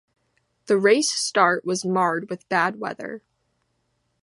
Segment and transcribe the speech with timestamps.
[0.65, 3.21] The race start was marred with bad weather.